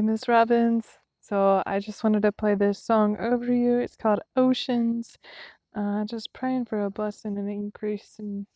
Miss 0.00 0.28
Robbins. 0.28 0.86
So 1.20 1.62
I 1.66 1.80
just 1.80 2.04
wanted 2.04 2.22
to 2.22 2.32
play 2.32 2.54
this 2.54 2.78
song 2.78 3.16
over 3.18 3.52
you. 3.52 3.78
It's 3.78 3.96
called 3.96 4.20
Oceans. 4.36 5.16
Uh, 5.76 6.04
just 6.04 6.32
praying 6.32 6.66
for 6.66 6.84
a 6.84 6.90
blessing 6.90 7.38
and 7.38 7.48
an 7.48 7.54
increase 7.54 8.16
in 8.18 8.46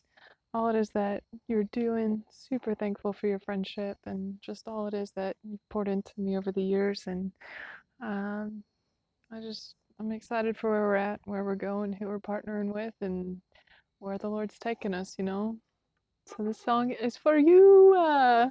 all 0.53 0.69
it 0.69 0.75
is 0.75 0.89
that 0.91 1.23
you're 1.47 1.65
doing. 1.65 2.23
Super 2.31 2.75
thankful 2.75 3.13
for 3.13 3.27
your 3.27 3.39
friendship 3.39 3.97
and 4.05 4.35
just 4.41 4.67
all 4.67 4.87
it 4.87 4.93
is 4.93 5.11
that 5.15 5.35
you've 5.43 5.67
poured 5.69 5.87
into 5.87 6.13
me 6.17 6.37
over 6.37 6.51
the 6.51 6.63
years. 6.63 7.03
And 7.07 7.31
um, 8.01 8.63
I 9.31 9.41
just, 9.41 9.75
I'm 9.99 10.11
excited 10.11 10.57
for 10.57 10.71
where 10.71 10.81
we're 10.81 10.95
at, 10.95 11.21
where 11.25 11.43
we're 11.43 11.55
going, 11.55 11.93
who 11.93 12.07
we're 12.07 12.19
partnering 12.19 12.73
with, 12.73 12.93
and 13.01 13.41
where 13.99 14.17
the 14.17 14.29
Lord's 14.29 14.59
taking 14.59 14.93
us, 14.93 15.15
you 15.17 15.25
know? 15.25 15.57
So 16.27 16.43
this 16.43 16.59
song 16.59 16.91
is 16.91 17.17
for 17.17 17.37
you. 17.37 17.95
Uh. 17.97 18.49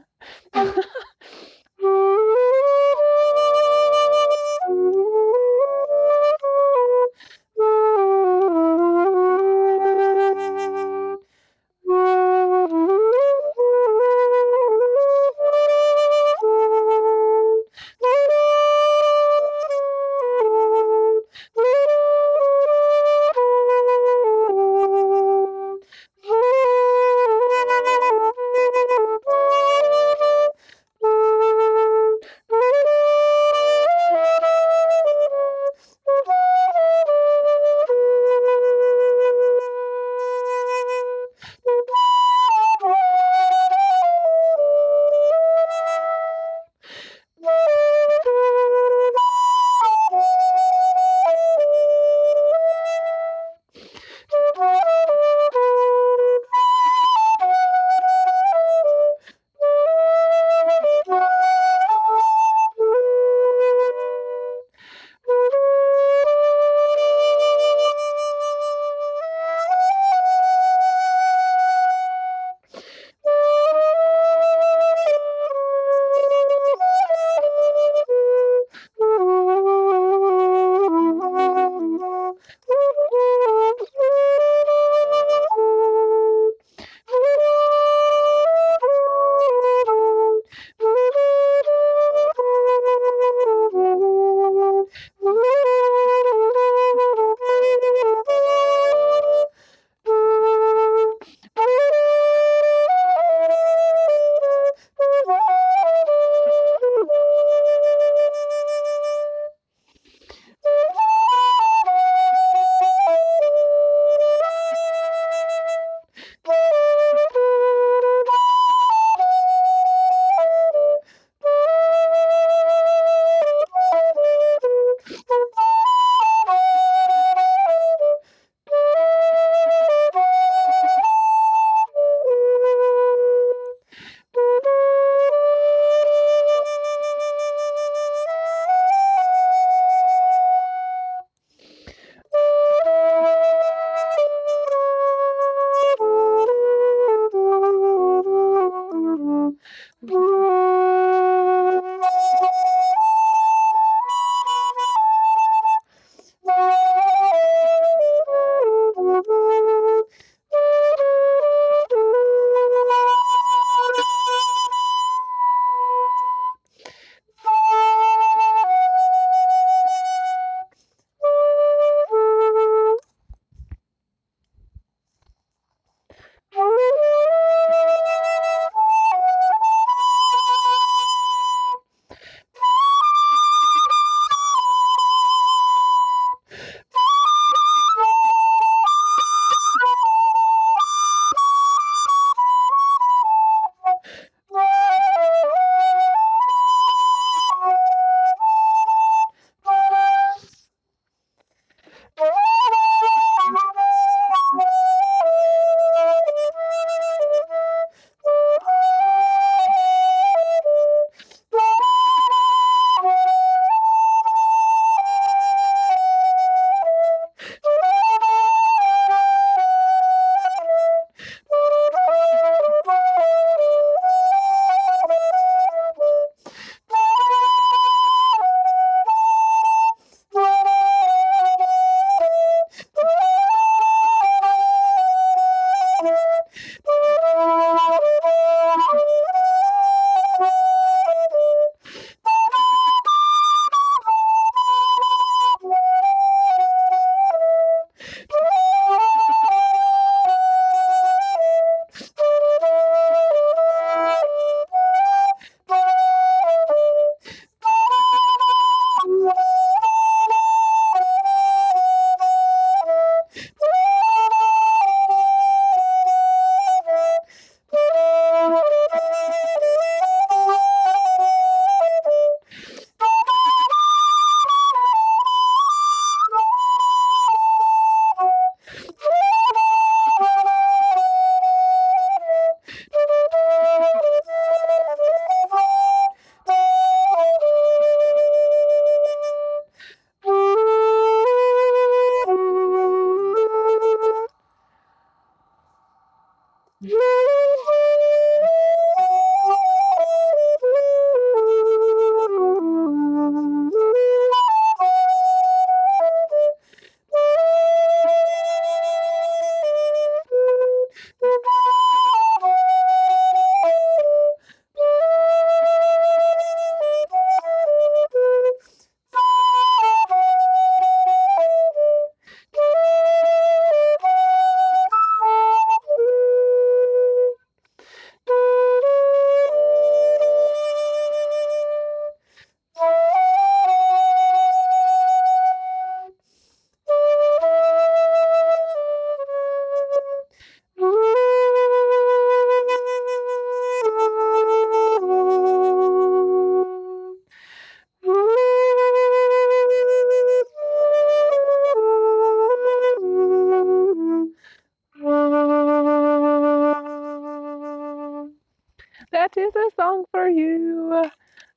For 360.10 360.28
you. 360.28 361.10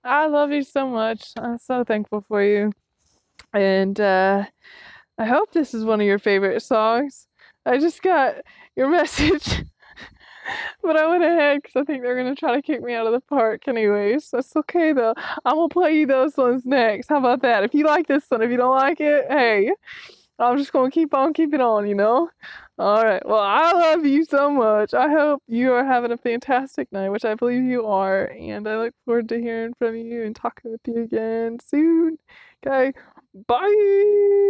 I 0.04 0.28
love 0.28 0.52
you 0.52 0.64
so 0.64 0.88
much. 0.88 1.32
I'm 1.38 1.58
so 1.58 1.84
thankful 1.84 2.22
for 2.28 2.44
you. 2.44 2.72
And 3.54 4.00
uh, 4.00 4.46
I 5.18 5.26
hope 5.26 5.52
this 5.52 5.74
is 5.74 5.86
one 5.86 6.02
of 6.02 6.08
your 6.08 6.20
favorite 6.20 6.62
songs. 6.62 7.28
I 7.66 7.78
just 7.78 8.02
got 8.02 8.36
your 8.76 8.90
message. 8.92 9.64
but 10.84 10.98
I 10.98 11.08
went 11.08 11.24
ahead 11.24 11.62
because 11.62 11.82
I 11.82 11.84
think 11.86 12.04
they're 12.04 12.16
gonna 12.18 12.36
try 12.36 12.56
to 12.56 12.62
kick 12.62 12.82
me 12.82 12.94
out 12.94 13.08
of 13.08 13.14
the 13.14 13.22
park 13.22 13.68
anyways. 13.68 14.30
That's 14.32 14.56
okay 14.56 14.94
though. 14.94 15.14
I'm 15.46 15.56
gonna 15.56 15.70
play 15.70 15.98
you 15.98 16.06
those 16.06 16.38
ones 16.38 16.66
next. 16.66 17.08
How 17.10 17.18
about 17.18 17.42
that? 17.42 17.64
If 17.64 17.74
you 17.74 17.86
like 17.86 18.08
this 18.08 18.26
one, 18.30 18.42
if 18.42 18.52
you 18.52 18.58
don't 18.58 18.76
like 18.76 19.00
it, 19.00 19.26
hey, 19.30 19.72
I'm 20.40 20.58
just 20.58 20.74
gonna 20.74 20.92
keep 20.92 21.14
on 21.14 21.34
keeping 21.34 21.62
on, 21.62 21.88
you 21.88 21.96
know? 21.96 22.30
Alright, 22.80 23.26
well, 23.26 23.40
I 23.40 23.72
love 23.72 24.06
you 24.06 24.26
so 24.26 24.50
much. 24.52 24.94
I 24.94 25.10
hope 25.10 25.42
you 25.48 25.72
are 25.74 25.86
having 25.86 26.12
a 26.12 26.18
fantastic 26.18 26.92
night, 26.92 27.10
which 27.10 27.24
I 27.26 27.36
believe 27.36 27.64
you 27.64 27.86
are, 27.88 28.26
and 28.32 28.68
I 28.68 28.78
look 28.78 28.94
forward 29.06 29.30
to 29.30 29.40
hearing 29.40 29.74
from 29.80 29.96
you 29.96 30.24
and 30.24 30.36
talking 30.36 30.72
with 30.72 30.82
you 30.88 31.04
again 31.04 31.60
soon. 31.66 32.18
Okay, 32.66 32.92
bye! 33.48 34.42